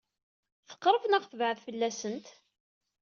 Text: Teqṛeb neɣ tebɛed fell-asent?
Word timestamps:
Teqṛeb 0.69 1.03
neɣ 1.07 1.23
tebɛed 1.25 1.57
fell-asent? 1.65 2.27